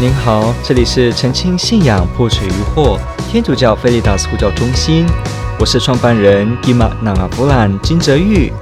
[0.00, 2.96] 您好，这里是澄清信仰破除疑惑
[3.28, 5.04] 天主教菲利达斯呼叫中心，
[5.58, 8.52] 我是创办人吉玛纳阿布兰金哲昱。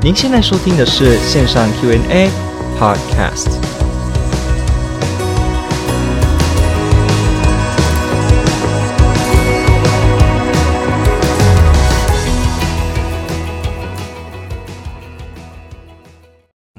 [0.00, 2.30] 您现在收听的是线上 Q&A
[2.78, 3.58] Podcast。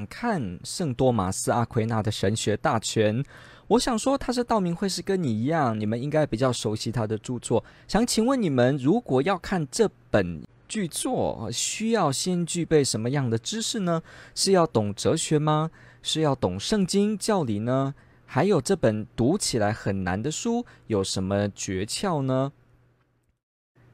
[0.08, 3.22] 看圣多玛斯阿奎那的神学大全。
[3.70, 7.62] 我想说，他是道明会是跟你一样，你们应该比较熟悉他的著作。
[7.86, 14.02] 想请问你们，如果要看这本巨作，需要先具备什么样的知识呢？
[14.34, 15.70] 是要懂哲学吗？
[16.02, 17.94] 是要懂圣经教理呢？
[18.26, 22.50] 还有这本读起来很难的书有什么诀窍呢？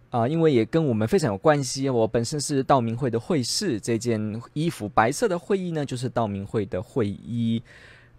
[0.08, 1.90] 啊，因为也跟我们非常有关系。
[1.90, 7.62] 我本身是道明会的会士，这件衣服白色的会衣呢，就是道明会的会衣。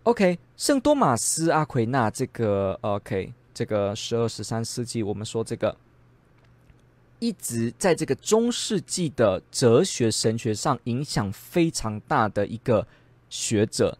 [0.07, 5.75] OK，圣多玛斯阿奎那这个 OK，这个十二十三世纪，我们说这个
[7.19, 12.87] 一直在这个中世纪的哲学神学上影响非常大的一个
[13.29, 13.97] 学者、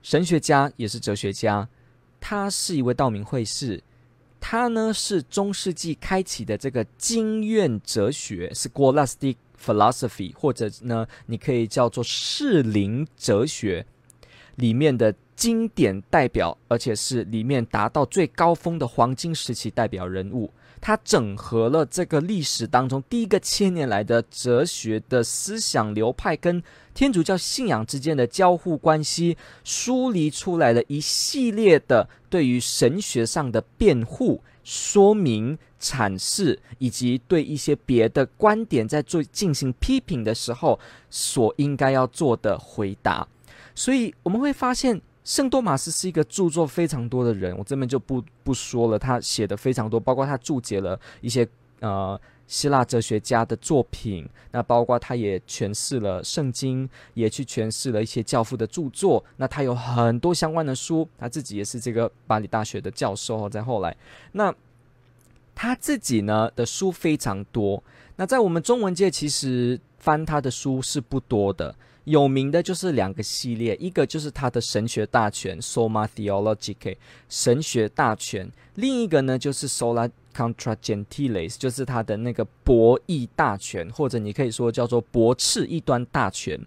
[0.00, 1.68] 神学家，也是哲学家。
[2.18, 3.82] 他是一位道明会士，
[4.40, 13.84] 他呢是中世纪开启的这个经验哲学，是 Scholastic Philosophy，或者呢你可以叫做士林哲学。
[14.60, 20.50] 里面的经典代表，而且是里面达到最高峰的黄金时期代表人物。
[20.82, 26.62] 他整合了这个历史当中第一个千年来的哲学的思想流派跟
[26.94, 43.28] 天主教信仰之间的交互关系，梳理出来了一系列的对于神学上的辩护、说明、阐释，以及对一些别的观点在做进行批评的时候所应该要做的回答。
[43.74, 48.98] 所以我们会发现，圣多玛斯是一个著作非常多的人，我这边就不不说了。
[48.98, 51.46] 他写的非常多，包括他注解了一些
[51.80, 59.22] 呃希腊哲学家的作品，那包括他也诠释了圣经，也去诠释了一些教父的著作。
[59.36, 63.48] 那他有很多相关的书，他自己也是这个巴黎大学的教授。
[63.48, 63.96] 在后来，
[64.32, 64.52] 那
[65.54, 67.82] 他自己呢的书非常多。
[68.16, 71.74] 那在我们中文界，其实翻他的书是不多的。
[72.10, 76.96] 有名的就是两个系列，一个就是他的神学大全 （Summa Theologica，
[77.28, 86.58] 神学大全，另一个呢就是 Sola Contra Gentiles 就是他的那个驳异大全，或者你可以说叫做驳斥异端大全。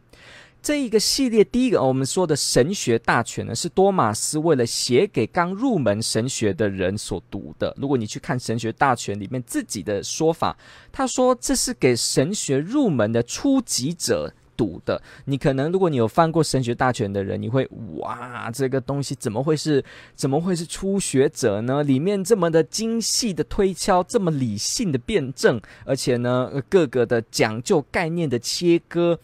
[0.62, 7.76] 这一个系列，第一个我们说的神学大全呢，是多玛斯为了写给刚入门神学的人所读的。
[7.78, 10.58] 如果你去看神学大全里面自己的说法，
[10.90, 14.34] 他说这是给神学入门的初级者。
[14.56, 19.84] 读的，你可能如果你有翻过神学大全的人，你会哇，这个东西怎么会是
[20.16, 21.84] 怎么会是初学者呢？
[21.84, 29.18] 里面这么的精细的推敲，这么理性的辩证，而且呢，各个的讲究概念的切割，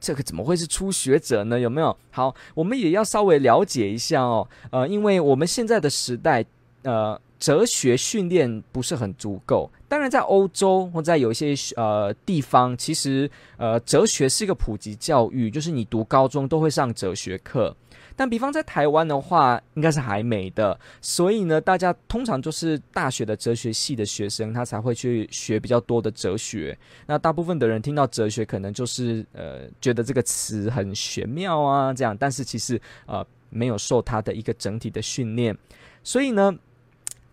[0.00, 1.58] 这个怎么会是初学者呢？
[1.58, 1.96] 有没有？
[2.10, 6.44] 好，我们也要稍微了解一下哦，呃，因为我们现在的时代，
[6.82, 7.20] 呃。
[7.42, 17.76] 哲学训练不是很足够，当然在欧洲或在有一些呃地方，其实呃哲学是一个普及教育，就是你读高中都会上哲学课。
[18.14, 26.78] 但比方在台湾的话，应该是还没的，所以呢，大家通常就是大学的哲学系的学生，他才会去学比较多的哲学。
[27.08, 35.58] 那大部分的人听到哲学，可能就是呃觉得这个词很玄妙啊这样，但是其实呃没有受他的一个整体的训练，
[36.04, 36.56] 所以呢。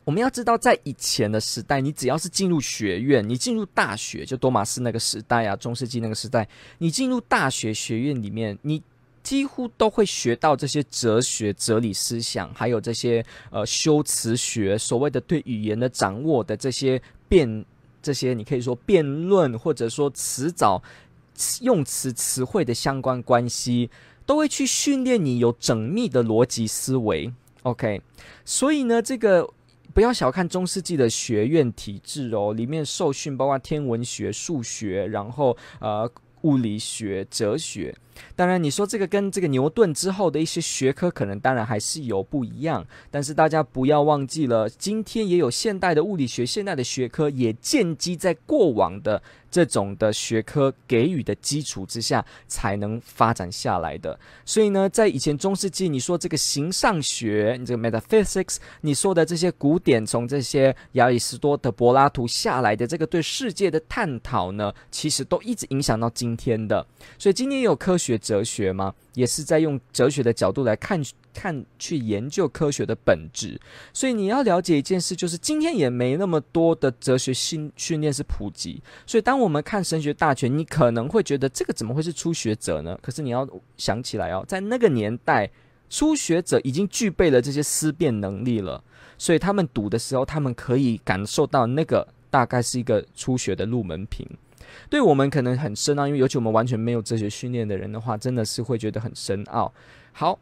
[0.09, 6.49] 我们要知道，在以前的时代，你只要是进入学院，你进入大学，就多玛斯那个时代啊，中世纪那个时代，
[6.79, 8.81] 你进入大学学院里面，你
[9.21, 17.63] 几乎都会学到这些哲学、哲理思想，还有这些呃修辞学，所谓的对语言的掌握的这些辩，
[18.01, 20.81] 这些你可以说辩论，或者说辞藻、
[21.61, 23.91] 用词词汇的相关关系，
[24.25, 27.31] 都会去训练你有缜密的逻辑思维。
[27.61, 28.01] OK，
[28.43, 29.47] 所以呢，这个。
[29.93, 36.09] 不要小看中世纪的学院体制哦，里面受训包括天文学、数学，然后呃
[36.41, 37.93] 物理学、哲学。
[38.35, 49.21] 当然，你说这个跟这个牛顿之后的一些学科可能当然还是有不一样，但是大家不要忘记了，今天也有现代的物理学、现代的学科也建基在过往的。
[49.51, 54.19] 这种的学科给予的基础之下，才能发展下来的。
[54.45, 66.85] 所以呢，在以前中世纪，你说这个形上学，你这个 metaphysics，你说的这些古典，从这些亚里士多德、柏拉图下来的这个对世界的探讨呢，其实都一直影响到今天的。
[67.17, 68.93] 所以今天有科学学哲学吗？
[69.13, 71.01] 也是在用哲学的角度来看。
[71.31, 73.57] 看去研究科学的本质。
[73.93, 78.81] 所以你要了解一件事，就是今天也没那么多的哲学训训练是普及。
[79.05, 82.97] 所以当我们看神学大全，你可能会觉得这个怎么会是初学者呢？
[83.01, 83.47] 可是你要
[83.77, 85.49] 想起来哦，在那个年代，
[85.89, 88.83] 初学者已经具备了这些思辨能力了。
[89.17, 94.27] 所以他们读的时候，他们可以感受到那个大概是一个初学的入门品。
[94.89, 99.71] 对我们可能很深奥，因为尤其我们完全没有哲学训练的人的话，真的是会觉得很深奥。
[100.11, 100.37] 好，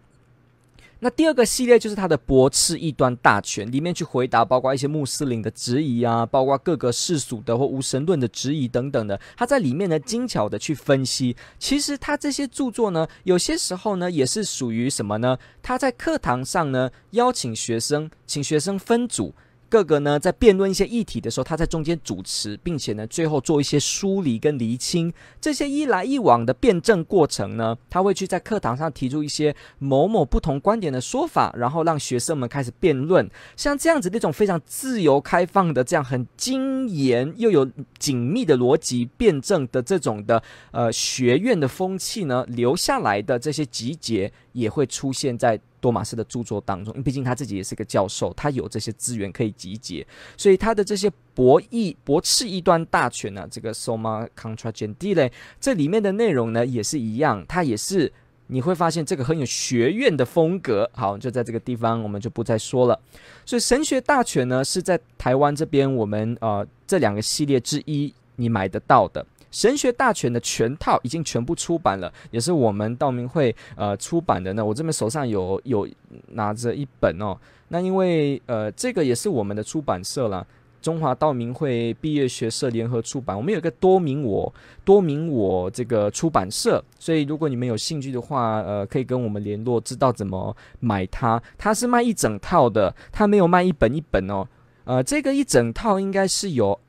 [1.00, 9.20] 那第二个系列就是他的驳斥异端大全，里面去回答包括一些穆斯林的质疑啊，包括各个世俗的或无神论的质疑等等的。
[9.36, 15.38] 他在里面呢精巧的去分析，其实他这些著作呢，有些时候呢也是属于什么呢？
[15.62, 19.36] 他在课堂上呢邀请学生，请学生分组。
[19.70, 25.14] 各个呢，在辩论一些议题的时候，他在中间主持，并且呢，最后做一些梳理跟厘清。
[25.42, 33.30] 这些一来一往的辩证过程呢，他会去在课堂上提出一些某某不同观点的说法，然后让学生们开始辩论。
[33.56, 40.42] 像这样子那种非常自由开放的、这样很精严又有紧密的逻辑辩证的这种的
[40.72, 45.60] 呃学院的风气呢，留下来的这些集结也会出现在。
[45.80, 58.12] 多玛斯的著作当中，毕竟他自己也是个教授，他有这些资源可以集结，所以他的这些博弈、驳斥异端大全呢、这个 Summa Contra Gentile 这里面的内容呢也是一样，它也是
[58.48, 60.90] 你会发现这个很有学院的风格。
[60.94, 63.00] 好，就在这个地方我们就不再说了。
[63.46, 69.26] 所以神学大全呢是在台湾这边我们呃这两个系列之一，你买得到的。
[69.52, 74.64] 神学大全的全套已经全部出版了，也是我们道明会呃出版的呢。
[74.64, 75.88] 我这边手上有有
[76.30, 77.38] 拿着一本哦。
[77.70, 80.46] 那因为呃这个也是我们的出版社啦，
[80.82, 83.36] 中华道明会毕业学社联合出版。
[83.36, 84.54] 我们有一个多明我
[84.86, 91.42] 多明我这个出版社，所以如果你们有兴趣的话，呃可以跟我们联络，知道怎么买它。
[91.58, 94.48] 它是卖一整套的，它没有卖一本一本哦。
[94.86, 96.80] 呃，这个一整套应该是有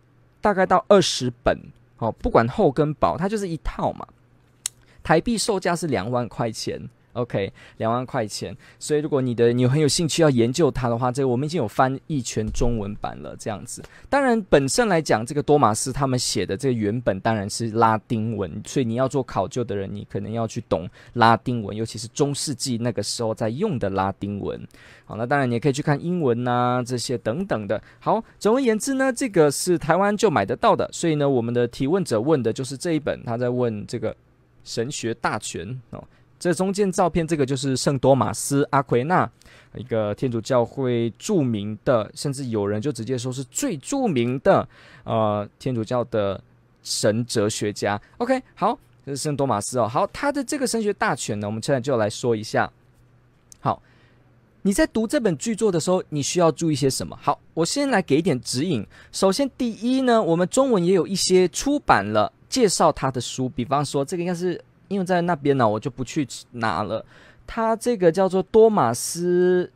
[0.40, 1.58] 大概到二十本。
[1.98, 4.06] 哦，不管厚跟薄，它就是一套嘛。
[5.02, 6.88] 台币售价是两万块钱。
[7.14, 13.34] OK，两万块钱，所以如果你的你很有兴趣要研究它的话，这个我们已经有翻译全中文版了。
[13.36, 24.60] 这样子，当然本身来讲，这个多玛斯他们写的这个原本当然是拉丁文，所以你要做考究的人，你可能要去懂拉丁文，尤其是中世纪那个时候在用的拉丁文。
[25.04, 27.82] 好，那当然你也可以去看英文呐、这些等等的。
[27.98, 34.14] 好，总而言之呢，这个是台湾就买得到的，所以呢，我们的提问者问的就是这一本，他在问这个
[34.62, 36.04] 神学大全哦。
[36.38, 39.28] 这中间照片，这个就是圣多玛斯阿奎那，
[39.74, 44.68] 一个天主教会著名的，甚至有人就直接说是最著名的，
[45.02, 46.40] 呃，天主教的
[46.84, 48.00] 神哲学家。
[48.18, 49.88] OK，好，这是圣多玛斯哦。
[49.88, 52.70] 好，他的这个神学大全呢，我们现在就来说一下。
[53.58, 53.82] 好，
[54.62, 57.18] 你在读这本巨作的时候，你需要注意些什么？
[57.20, 58.86] 好，我先来给一点指引。
[59.10, 64.64] 首先，第一呢，我们中文也有一些出版了介绍他的书，比方说这个应该是。
[64.88, 67.04] 因为在那边呢，我就不去拿了。
[67.46, 69.70] 他这个叫做多玛斯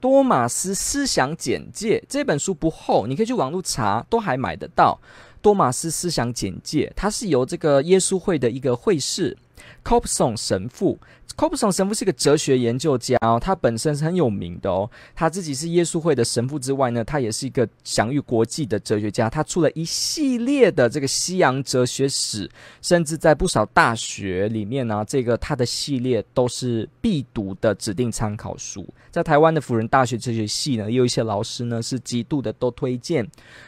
[0.00, 4.98] 多马斯思想简介，这本书不厚，你可以去网络查，都还买得到。
[5.40, 9.36] 多马斯思想简介，它是由这个耶稣会的一个会士
[9.84, 10.98] Copson 神父。
[11.36, 14.90] Copson 神父是一个哲学研究家哦，他本身是很有名的哦。
[15.14, 19.30] 他自己是耶稣会的神父之外呢，他也是一个享誉国际的哲学家。
[19.30, 22.50] 他出了一系列的这个西洋哲学史，
[22.82, 28.84] 甚至在不少大学里面呢，这个他的系列都是必读的指定参考书。
[29.12, 33.24] 在台湾的辅仁大学哲学系呢，也有一些老师呢是极度的都推荐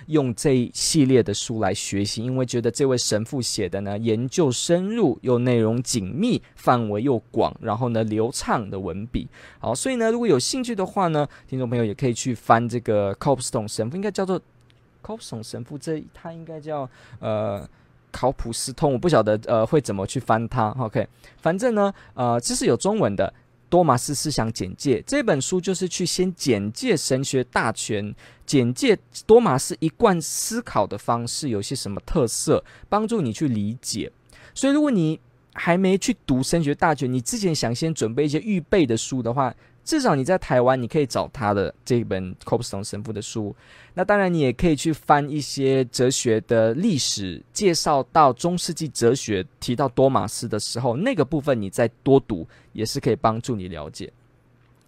[0.06, 7.54] 用这一系列的书来学习，因为觉得这位神父写的呢研究深入，又内容紧密，范围又广。
[7.60, 14.40] 然后呢，流畅的文笔，好，所以呢，如果有兴趣的话呢，听众朋友也可以去翻这个 Copstone 神父，应该叫做
[15.02, 16.88] Copson 神父，这他应该叫
[17.20, 17.66] 呃
[18.12, 20.70] 考普斯通，我不晓得呃会怎么去翻它。
[20.78, 21.06] OK，
[21.38, 23.32] 反正呢，呃，这是有中文的
[23.68, 34.10] 多玛斯思想简介这本书，就是去先简介神学大全，简介多玛斯一贯思考的方式有些什么特色，帮助你去理解。
[34.52, 35.18] 所以如果你
[35.52, 39.54] 还没去读神学大全，你之前想先准备一些预备的书的话，
[39.84, 43.54] 至少你在台湾你可以找他的这本 Copstone 神父的书。
[43.94, 54.12] 那当然，你也可以去翻一些哲学的历史，介绍到中世纪哲学提到多玛斯的时候，那个部分你再多读也是可以帮助你了解。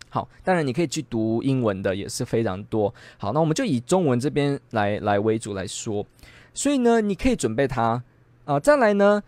[0.08, 2.94] 好，当然你可以去读英文的也是非常多。
[3.18, 6.06] 好，那我们就以中文这边来来为主来说。
[6.54, 8.04] 所以呢，你可以准备它啊、
[8.44, 9.22] 呃，再来呢。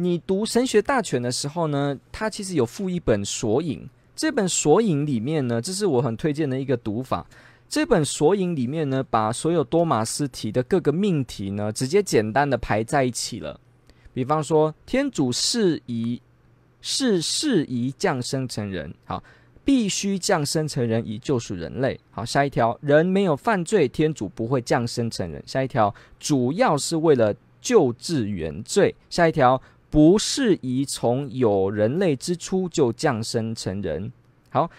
[0.00, 3.84] 你读神学大全的时候呢，它其实有附一本索引。
[4.14, 7.26] 这本索引里面呢，这是我很推荐的一个读法。
[7.68, 13.58] 这本索引里面呢，把所有多马斯提的各个命题呢，直接简单的排在一起了。
[14.14, 16.22] 比方说，天主适宜
[16.80, 19.20] 是适宜降生成人，好，
[19.64, 21.98] 必须降生成人以救赎人类。
[22.12, 25.42] 好，下一条，人没有犯罪，天主不会降生成人。
[25.44, 28.94] 下一条，主要是为了救治原罪。
[29.10, 29.60] 下一条。
[29.90, 34.12] 不适宜从有人类之初就降生成人。
[34.50, 34.70] 好，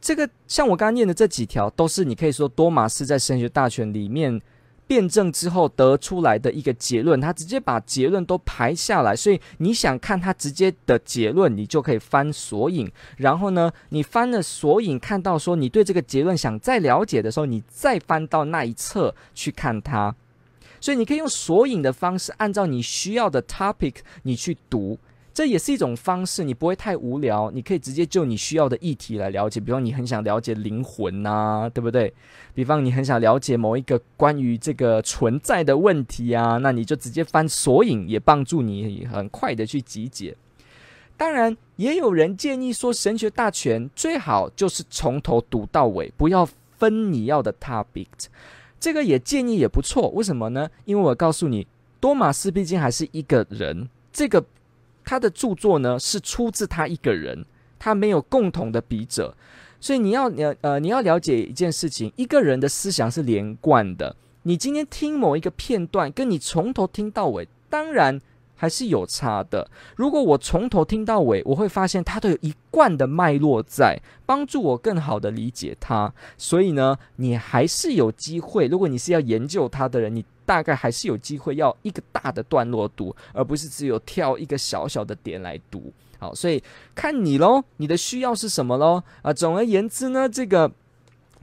[0.00, 4.40] 这个像我刚刚念的这几条，都是你可以说多玛斯在神学大全里面
[4.86, 7.20] 辩证之后得出来的一个结论。
[7.20, 12.90] 他直接把结论都排下来，所以你想看他直接的结论，你就可以翻索引。
[13.16, 20.14] 然后呢，你翻了索引，看到说你对这个结论想再了解的时候，你再翻到那一册去看它。
[20.82, 24.98] 所以你可以用索引的方式，按照你需要的 topic 你去读，
[25.32, 27.52] 这也是一种方式，你不会太无聊。
[27.52, 32.12] 你可以直接就你需要的议题来了解，比方你很想了解灵魂呐，对不对？
[32.52, 40.36] 比方你很想了解某一个关于这个存在的问题啊，那你就直接翻索引，也帮助你很快的去集结。
[41.16, 46.44] 当然，也有人建议说，神学大全最好就是从头读到尾，不要
[46.76, 48.08] 分你要的 topic。
[48.82, 50.68] 这个也建议也不错，为什么呢？
[50.86, 51.64] 因为我告诉你，
[52.00, 54.44] 多马斯毕竟还是一个人，这个
[55.04, 57.46] 他的著作呢是出自他一个人，
[57.78, 59.36] 他没有共同的笔者，
[59.80, 64.16] 所以你要你呃你要了解一件事情，一个人的思想是连贯的。
[64.42, 68.20] 你今天听某一个片段，跟你从头听到尾，当然。
[68.62, 69.68] 还是有差的。
[69.96, 76.14] 如果我从头听到尾，我会发现它都有一贯的脉络在，帮助我更好的理解它。
[76.38, 78.68] 所以呢，你还是有机会。
[78.68, 85.92] 如果你是要研究它的人，你大概还是有机会要一个大的段落读，而不是只有跳一个小小的点来读。
[86.20, 86.62] 好，所以
[86.94, 89.02] 看你喽，你的需要是什么喽？
[89.22, 90.70] 啊，总而言之呢，这个。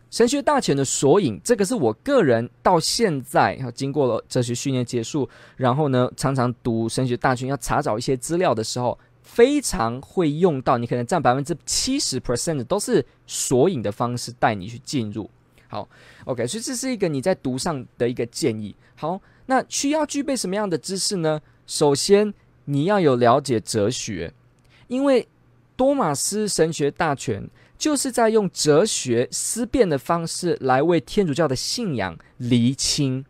[0.10, 10.80] 神学大全的索引，这个是我个人到现在，经过了哲学训练结束，然后呢，常常读神学大全要查找一些资料的时候，非常会用到。
[10.80, 15.30] 你可能占百分之七十 percent 都是索引的方式带你去进入。
[15.68, 15.88] 好
[16.26, 18.76] ，OK，所以这是一个你在读上的一个建议。
[18.96, 21.40] 好，那需要具备什么样的知识呢？
[21.68, 22.34] 首先，
[22.66, 24.34] 你要有了解哲学，
[24.88, 25.28] 因为
[25.76, 27.48] 多玛斯神学大全。
[27.80, 33.24] 就是在用哲学思辨的方式来为天主教的信仰厘清，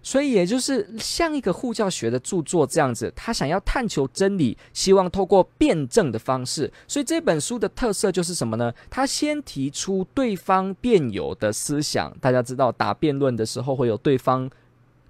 [0.00, 6.72] 所以也就是像一个护教学的著作这样子，他想要探求真理，希望透过辩证的方式。
[6.86, 8.72] 所以这本书的特色就是什么呢？
[8.88, 14.48] 他先提出对方辩友的思想，大家知道打辩论的时候会有对方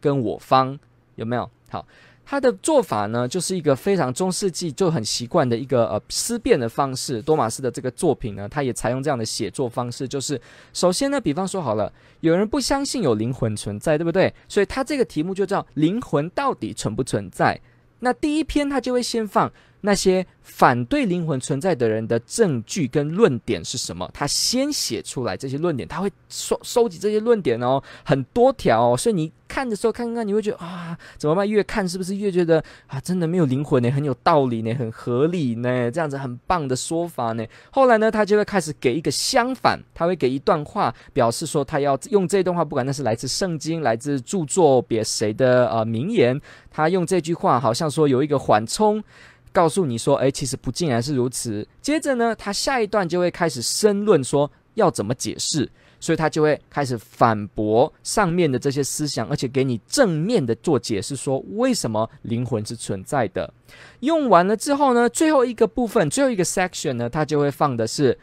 [0.00, 0.78] 跟我方，
[1.16, 1.50] 有没有？
[1.68, 1.86] 好。
[2.30, 7.20] 他的做法呢，就是一个非常中世纪就很习惯的一个呃思辨的方式。
[7.20, 10.40] 多玛斯的这个作品呢，他也采用这样的写作方式，就是
[10.72, 14.32] 首先呢，比方说好了，有人不相信有灵魂存在，对不对？
[14.46, 17.60] 所以他这个题目就叫“灵魂到底存不存在”。
[17.98, 19.52] 那第一篇他就会先放。
[19.82, 24.08] 那些反对灵魂存在的人的证据跟论点是什么？
[24.12, 31.48] 他先写出来这些论点，他会收收集这些论点哦，很多条，所以你看的时候看看，你会觉得啊，怎么办？
[31.48, 33.90] 越看是不是越觉得啊，真的没有灵魂呢？
[33.90, 37.44] 很有道理呢，很合理呢，这样子很棒的说法呢。
[37.70, 49.02] 后来呢，他就会开始给一个相反，他会给一段话，表示说他要用这段话，不管那是来自圣经、来自著作别谁的呃名言，他用这句话好像说有一个缓冲。
[49.52, 51.66] 告诉你说，诶，其实不尽然是如此。
[51.80, 63.52] 接着呢，他下一段就会开始申论，说要怎么解释，所以他就会开始反驳上面的这些思想，而且给你正面的做解释，说为什么灵魂是存在的。
[64.00, 68.18] 用完了之后呢，最后一个部分，最后一个 section 呢，他就会放的是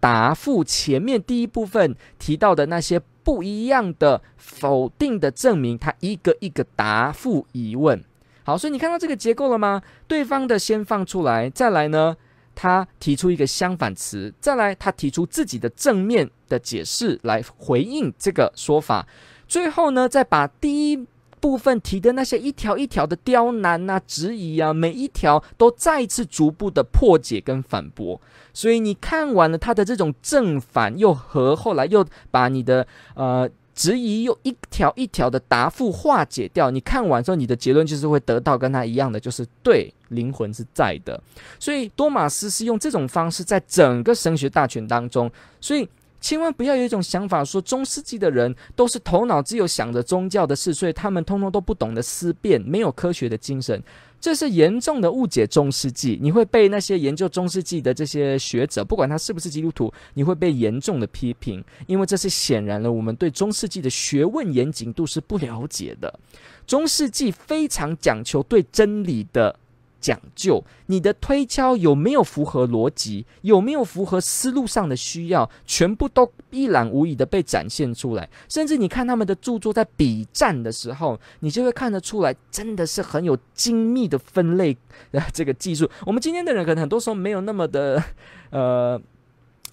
[0.00, 8.04] 答复前面第一部分提到的那些不一样的否定的证明，他一个一个答复疑问。
[8.46, 9.80] 好，所以你看到这个结构了吗？
[10.06, 12.14] 对方的先放出来，再来呢，
[12.54, 19.06] 他提出一个相反词，再来他提出自己的正面的解释来回应这个说法，
[19.48, 21.06] 最后呢，再把第一
[21.40, 28.20] 部分提的那些一条一条的刁难啊、质疑啊，每一条都再次逐步的破解跟反驳。
[28.52, 33.48] 所以你看完了他的这种正反又和，后来又把你的呃。
[33.74, 41.20] 质疑用一条一条的答复化解掉，你看完之后，你的结论就是会得到跟他一样的，就是对，灵魂是在的。
[41.58, 45.88] 所以多马斯是用这种方式在整个神学大全当中，所以
[46.20, 53.82] 千万不要有一种想法说中世纪的人都是头脑只有想着宗教的事，所以他们通通都不懂得思辨，没有科学的精神。
[54.24, 56.18] 这是严重的误解中世纪。
[56.18, 66.18] 你会被那些研究中世纪的这些学者，不管他是不是基督徒，你会被严重的批评，因为这是显然了我们对中世纪的学问严谨度是不了解的。
[66.66, 69.54] 中世纪非常讲求对真理的。
[70.04, 78.28] 讲究你的推敲有没有符合逻辑，有没有符合思路上的需要，全部都一览无遗的被展现出来。
[78.46, 84.76] 甚至你看他们的著作在比战的时候，你就会看得出来，真的是很有精密的分类
[85.10, 85.88] 的这个技术。
[86.04, 88.02] 我们今天的人可能很多时候没有那么的
[88.52, 89.00] 呃。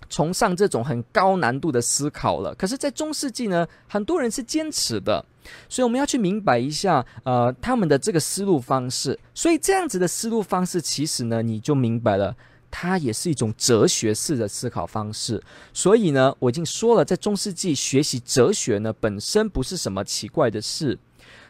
[0.09, 5.23] 崇尚这种很高难度的思考了，可是，在中世纪呢，很多人是坚持的，
[5.69, 9.17] 所以我们要去明白一下，呃，他们的这个思路方式。
[9.33, 12.35] 所以这样子的思路方式，其实呢，你就明白了，
[12.69, 15.41] 它也是一种哲学式的思考方式。
[15.73, 20.97] 所以呢，我已经说了，在中世纪学习哲学呢，本身不是什么奇怪的事。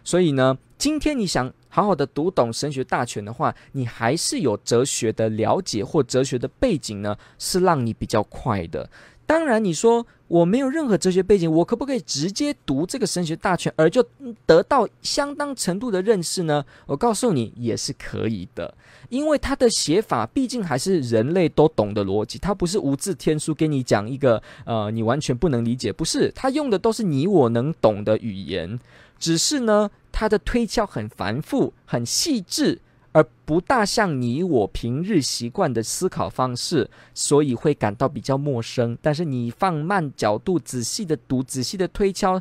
[0.04, 1.52] 所以呢，今天你想。
[1.74, 8.90] 好好的读懂神学大全的话，你还是有哲学的了解或哲学的背景呢，是让你比较快的。
[9.26, 14.06] 当然，你说我没有任何哲学背景，我可不可以直接读这个神学大全而就
[14.46, 16.66] 得到相当程度的认识呢？
[16.86, 18.76] 我告诉你，也是可以的，
[19.08, 28.78] 因为它的写法毕竟还是人类都懂的逻辑，它不是无字天书给你讲一个呃你完全不能理解，不是，它用的都是你我能懂的语言，
[29.22, 29.90] 只是呢。
[30.14, 32.82] 他的推敲很繁复、很细致，
[33.14, 38.96] 而不大像你我平日习惯的思考方式，所以会感到比较陌生。
[39.02, 42.40] 但是你放慢角度、仔细的读、仔细的推敲，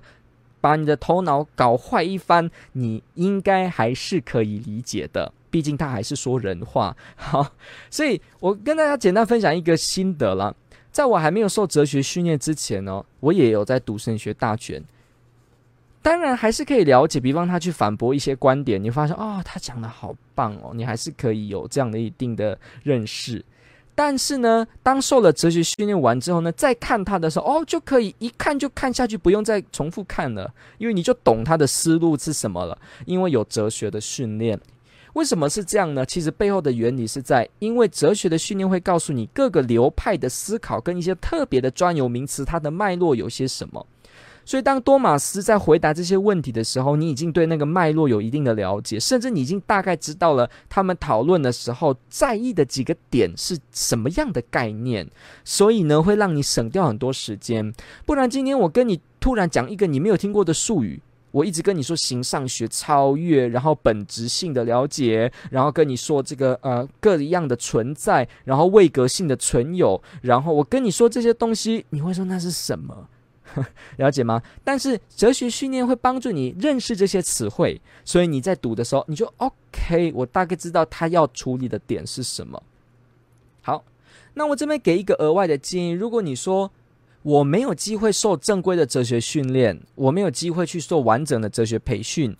[0.61, 5.33] 把你的头脑搞坏一番，你应该还是可以理解的。
[5.49, 6.95] 毕竟他还是说人话。
[7.15, 7.53] 好，
[7.89, 10.55] 所以我跟大家简单分享一个心得了。
[10.91, 14.85] 在我还没有受哲学训练之前呢，我也有在读神学大全。
[16.02, 23.44] 当然还是可以了解，比方他去反驳一些观点，你发现哦，他讲的好棒哦，你还是可以有这样的一定的认识。
[23.94, 32.79] 但是呢，当受了哲学训练完之后呢，再看他的时候，哦，就可以一看就看下去，不用再重复看了，因为你就懂他的思路是什么了。
[33.05, 34.59] 因为有哲学的训练，
[35.12, 36.07] 为什么是这样呢？
[36.07, 43.87] 其实背后的原理是在，因为哲学的训练会告诉你各个流派的思考跟一些特别的专有名词，它的脉络有些什么。
[44.44, 55.09] 所以，当多玛斯在回答这些问题的时候，你已经对那个脉络有一定的了解，甚至你已经大概知道了他们讨论的时候在意的几个点是什么样的概念。
[55.44, 57.72] 所以呢，会让你省掉很多时间。
[58.05, 61.00] 不然，今天我跟你突然讲一个你没有听过的术语，
[61.31, 73.07] 我一直跟你说形上学超越，然后本质性的了解，然后跟你说这个呃各一样的存在，然后位格性的存有，然后我跟你说这些东西，你会说那是什么？
[73.99, 74.43] 了解吗？
[74.63, 82.63] 但是哲学训练会帮助你认识这些词汇，所以你在读的时候，你就 OK，我大概知道他要处理的点是什么。
[83.63, 83.85] 好，
[84.35, 86.71] 那我这边给一个额外的建议：如果你说
[87.23, 92.37] 我没有机会受正规的哲学训练，我没有机会去做完整的哲学培训，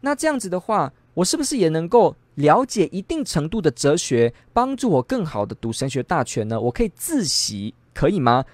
[0.00, 6.58] 那这样子的话，我是不是也能够了解一定程度的哲学，帮助我更好的读神学大全呢？
[6.58, 8.44] 我可以自习，可以吗？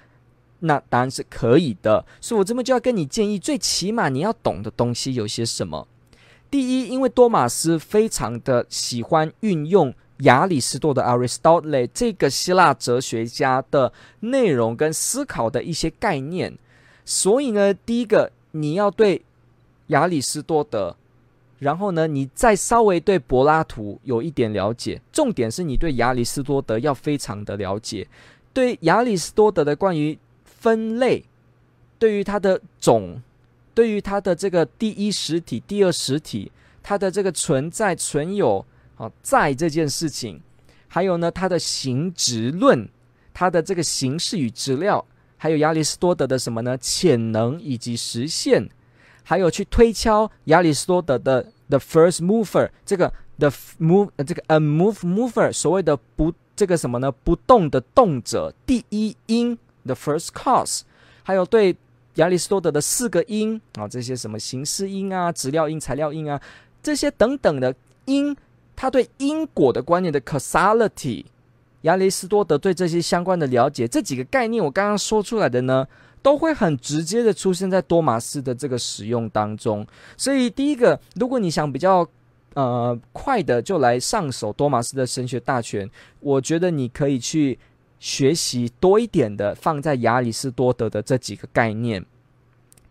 [0.59, 5.87] 那当然是可以的，所以我这边就要跟你建议，最起码你要懂的东西有些什么。
[6.51, 16.57] 第一，因为多马斯非常的喜欢运用亚里士多德 （Aristotle） 这个希腊哲学家的内容跟思考的一些概念，
[17.05, 19.21] 所以呢，第一个你要对
[19.87, 20.95] 亚里士多德，
[21.59, 28.07] 然后呢，你再稍微对柏拉图有一点了解，重点是你对亚里士多德要非常的了解，
[28.51, 30.17] 对亚里士多德的关于。
[30.59, 31.23] 分类，
[31.97, 33.21] 对于它的种，
[33.73, 36.51] 对于它的这个第一实体、第二实体，
[36.83, 38.65] 它的这个存在、存有，
[38.97, 40.41] 啊，在这件事情，
[40.89, 42.89] 还有呢，它的形质论，
[43.33, 45.05] 它的这个形式与质料，
[45.37, 46.77] 还有亚里士多德的什么呢？
[46.77, 48.69] 潜能以及实现，
[49.23, 57.09] 还有去推敲亚里士多德的 the first mover，这个 the move，这个 a move mover，所谓的不这个什么呢？
[57.09, 59.57] 不动的动者，第一因。
[59.85, 60.81] The first cause，
[61.23, 61.75] 还有对
[62.15, 66.39] 亚里士多德的四个因啊，这些什么形式因啊、质料因、材料因啊，
[66.83, 67.73] 这些等等的
[68.05, 68.35] 因，
[68.75, 71.23] 他对因果的观念的 causality，
[71.83, 75.87] 亚里士多德对这些相关的了解，这几个概念我刚刚说出来的呢，
[76.21, 79.87] 都会很直接的出现在多玛斯的这个使用当中。
[80.17, 82.05] 所以第一个，如果你想比较
[82.53, 85.89] 呃快的就来上手多玛斯的神学大全，
[86.19, 87.57] 我觉得你可以去。
[87.99, 92.05] 学习多一点的，放在亚里士多德的这几个概念，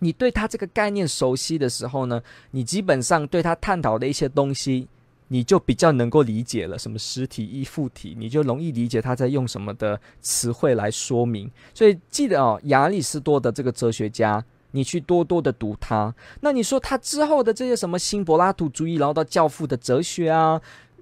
[0.01, 4.87] 你对他这个概念熟悉的时候呢，你基本上对他探讨的一些东西，
[5.29, 11.51] 你就比较能够理解了什么实体依附体，你就容易理解他在用什么的词汇来说明。
[11.75, 16.15] 所以记得哦，亚里士多德这个哲学家，你去多多的读他。
[16.41, 20.61] 那你说他之后的这些什么新柏拉图主义，然后到教父的哲学啊，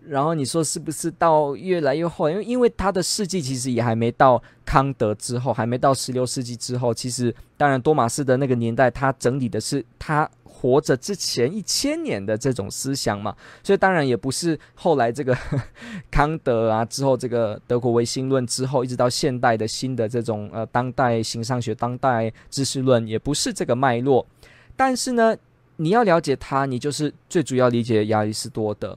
[0.09, 2.31] 然后你说是不是到越来越后？
[2.31, 6.95] 因为因为他的事迹其实也还没到康德之后，还没到十六世纪之后。
[6.95, 10.29] 其实当然多玛斯的那个年代，他整理的是他。
[10.59, 15.37] 活着之前一千年的这种思想嘛， 所以当然也不是后来这个
[16.11, 24.27] 康德啊之后这个德国唯心论之后，一直到现代的新的这种呃当代形上学、当代知识论，也不是这个脉络。
[24.75, 25.37] 但是呢，
[25.77, 28.97] 你要了解他，你就是最主要理解亚里士多德。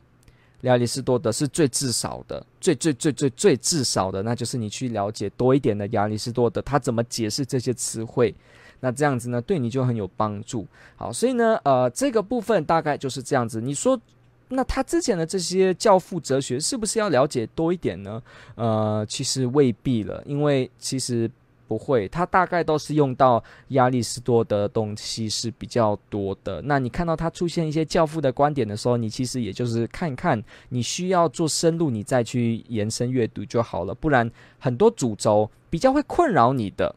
[0.62, 8.34] 亚里士多德是最至少的，最最最最最至少的，那就是你去了解多一点的亚里士多德，他怎么解释这些词汇。
[8.82, 10.65] 那这样子呢，对你就很有帮助。
[10.95, 13.60] 好，所以呢，呃，这个部分大概就是这样子。
[13.60, 14.00] 你说，
[14.48, 18.24] 那他之前的这些教父哲学是不是要了解多一点呢？
[18.56, 21.30] 呃，其实未必了，因为其实
[21.70, 26.62] 不会，他大概都是用到亚里士多德的东西是比较多的。
[26.64, 33.94] 那你看到他出现一些教父的观点的时候，你其实也就是看看，你需要做深入，你再去延伸阅读就好了。
[33.94, 36.96] 不然很多主轴比较会困扰你的，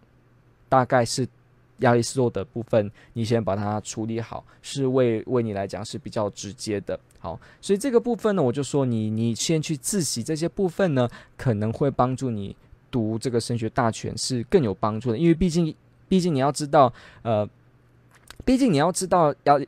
[0.69, 1.29] 大概是。
[1.79, 6.97] 亚里士多德部分，你先把它处理好，是为为你来讲是比较直接的。
[7.19, 12.55] 好，所以这个部分呢，我就说你你先去自习这些部分呢，可能会帮助你
[12.92, 15.18] 读这个神学大全是更有帮助的。
[15.18, 15.74] 因为毕竟
[16.09, 17.44] 毕竟你要知道，呃，
[18.44, 19.61] 毕竟你要知道，要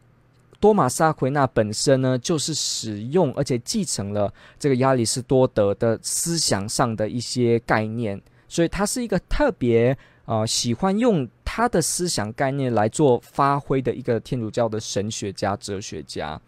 [0.61, 9.99] 多玛斯阿奎那本身呢，就是使用而且继承了这个亚里士多德的思想上的一些概念，所以他是一个特别。
[10.27, 16.41] 呃，喜欢用他的思想概念来做发挥的一个天主教的神学家、哲学家。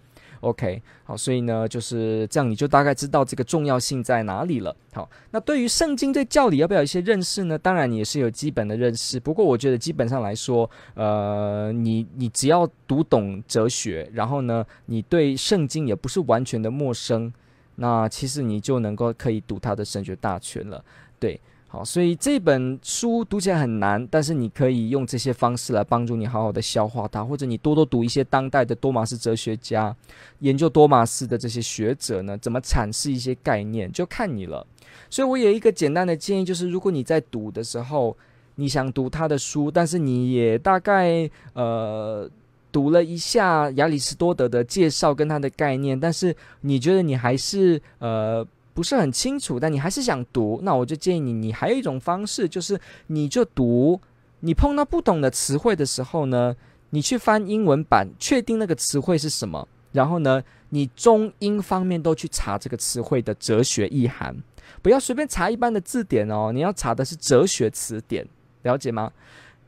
[0.47, 4.75] OK，好，所以呢，就是这样，你就大概知道这个重要性在哪里了。
[4.93, 7.59] 好，那对于圣经、对教理要不要一些认识呢？
[7.59, 9.19] 当然，你也是有基本的认识。
[9.19, 17.33] 不过，我觉得基本上来说，呃，你你只要读懂哲学，然后呢，你对圣经也不是完全的陌生，
[17.75, 20.85] 那其实你就能够可以读他的神学大全了。
[21.19, 21.41] 对。
[21.85, 29.95] 所以这本书读起来很难，但是你可以用这些方式来帮助你好好的消化它，或者你多多读一些当代的多马斯哲学家，
[30.41, 34.67] 研究多马斯的这些学者呢，怎么阐释一些概念，就看你了。
[35.09, 38.17] 所以我有一个简单的建议，就是如果你在读的时候，
[38.57, 42.29] 你想读他的书，但是你也大概呃
[42.71, 48.47] 读了一下亚里士多德的介绍跟他的概念，但是你觉得你还是呃。
[48.77, 53.99] 不是很清楚，但你还是想读，那我就建议你，你还有一种方式，就是你就读，
[54.41, 56.55] 你碰到不懂的词汇的时候呢，
[56.91, 64.37] 你去翻英文版，确定那个词汇是什么，然后呢，你中英方面都去查这个词汇的哲学意涵，
[64.83, 68.29] 不要随便查一般的字典哦，你要查的是哲学词典，
[68.65, 69.11] 了解吗？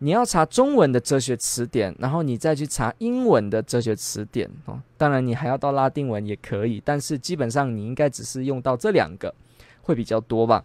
[0.00, 4.80] 你要查中文的哲学词典，然后你再去查英文的哲学词典哦。
[4.96, 9.34] 当然，你还要到拉丁文也可以，但是基本上你应该只是用到这两个，
[9.82, 10.64] 会比较多吧。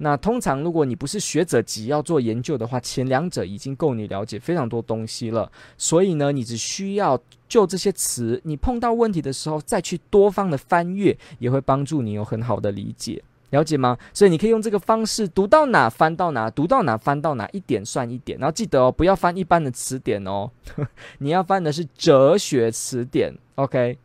[0.00, 5.50] 那通常如果你不是学者级要做研究的话，前两者已经够你了解非常多东西了。
[5.76, 13.22] 所以呢，你只需要就这些词，你碰到问题的时候再去多方的翻阅，也会帮助你有很好的理解。
[13.50, 13.96] 了解吗？
[14.12, 18.38] 所以你可以用这个方式，读到哪翻到哪，读到哪翻到哪，一点算一点。
[18.38, 20.50] 然后记得哦，不要翻一般的词典哦，
[21.18, 23.96] 你要翻的是哲学词典，OK？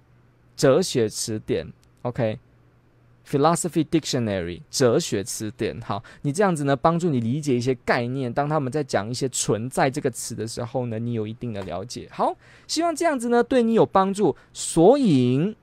[0.56, 1.68] 哲学词典
[2.04, 5.82] ，OK？Philosophy Dictionary，哲学词典。
[5.82, 8.32] 好，你这样子呢，帮助你理解一些概念。
[8.32, 12.08] 当他们在讲一些“存在”这个词的时候呢，你有一定的了解。
[12.12, 14.36] 好，希望这样子呢，对你有帮助。
[14.54, 15.54] 索引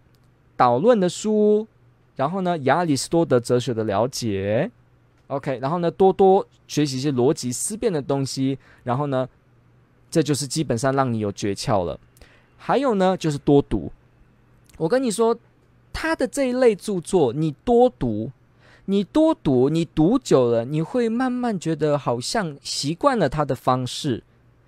[0.57, 1.67] 导论的书。
[2.21, 4.71] 然后呢，亚里士多德哲学的了解
[5.29, 9.27] ，OK，然后呢，多多学习一些逻辑思辨的东西，然后呢，
[10.11, 11.99] 这就是基本上让你有诀窍了。
[12.59, 13.91] 还有呢，就是多读。
[14.77, 15.35] 我跟你说，
[15.95, 18.31] 他的这一类著作，你多读，
[18.85, 24.23] 你多读，你读久了，你会慢慢觉得好像习惯了他的方式，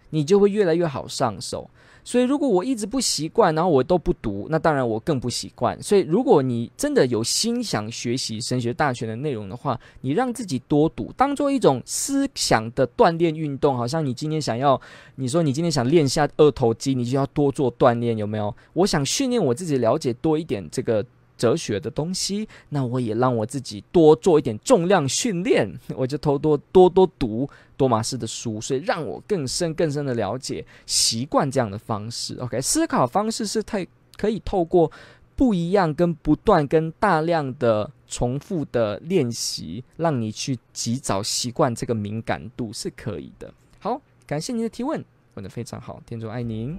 [0.08, 1.68] 你就会越来越好上手。
[2.04, 5.80] 所以，如果我一直不习惯，然后我都不读，那当然我更不习惯。
[5.82, 13.76] 所以，如果你真的有心想学习神学大全的内容的话，你让自己多读，当做一种思想的锻炼运动。
[13.76, 14.80] 好像你今天想要，
[15.16, 18.54] 你说你今天想练下二头肌，你就要多做锻炼，有没有？
[18.72, 21.04] 我想训练我自己了解多一点这个。
[21.38, 27.48] 哲学的东西，那我也让我自己多做一点重量训练，我就偷多多多读
[27.82, 32.36] 多马斯的书，所以让我更深更深的了解，习惯这样的方式。
[32.36, 33.84] OK，思考方式是太
[34.16, 34.88] 可以透过
[35.34, 43.52] 不一样、跟不断、跟大量的重复的练习，让你去及早习惯这个敏感度是可以的。
[43.80, 46.78] 好，感谢您的提问，问的非常好，天主爱您。